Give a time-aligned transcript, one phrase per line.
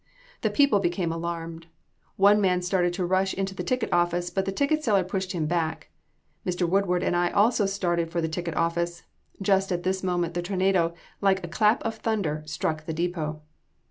[0.41, 1.67] The people became alarmed.
[2.15, 5.45] One man started to rush into the ticket office, but the ticket seller pushed him
[5.45, 5.91] back.
[6.43, 6.67] Mr.
[6.67, 9.03] Woodard and I also started for the ticket office.
[9.43, 13.43] Just at this moment the tornado, like a clap of thunder, struck the depot.